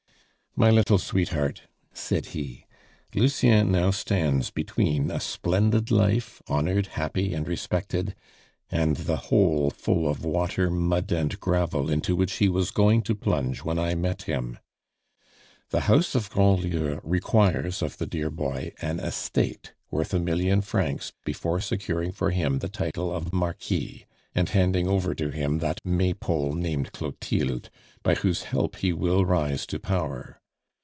"My 0.53 0.69
little 0.69 0.97
sweetheart," 0.97 1.61
said 1.93 2.25
he, 2.35 2.65
"Lucien 3.15 3.71
now 3.71 3.89
stands 3.91 4.49
between 4.49 5.09
a 5.09 5.21
splendid 5.21 5.91
life, 5.91 6.41
honored, 6.49 6.87
happy, 6.87 7.33
and 7.33 7.47
respected, 7.47 8.15
and 8.69 8.97
the 8.97 9.15
hole 9.31 9.69
full 9.69 10.05
of 10.09 10.25
water, 10.25 10.69
mud, 10.69 11.09
and 11.13 11.39
gravel 11.39 11.89
into 11.89 12.17
which 12.17 12.33
he 12.33 12.49
was 12.49 12.69
going 12.71 13.01
to 13.03 13.15
plunge 13.15 13.63
when 13.63 13.79
I 13.79 13.95
met 13.95 14.23
him. 14.23 14.59
The 15.69 15.79
house 15.87 16.15
of 16.15 16.29
Grandlieu 16.29 16.99
requires 17.01 17.81
of 17.81 17.97
the 17.97 18.05
dear 18.05 18.29
boy 18.29 18.73
an 18.81 18.99
estate 18.99 19.71
worth 19.89 20.13
a 20.13 20.19
million 20.19 20.59
francs 20.59 21.13
before 21.23 21.61
securing 21.61 22.11
for 22.11 22.31
him 22.31 22.59
the 22.59 22.67
title 22.69 23.15
of 23.15 23.31
Marquis, 23.31 24.05
and 24.35 24.49
handing 24.49 24.85
over 24.89 25.15
to 25.15 25.29
him 25.29 25.59
that 25.59 25.79
may 25.85 26.13
pole 26.13 26.51
named 26.53 26.91
Clotilde, 26.91 27.69
by 28.03 28.15
whose 28.15 28.43
help 28.43 28.75
he 28.75 28.91
will 28.91 29.23
rise 29.25 29.65
to 29.67 29.79
power. 29.79 30.39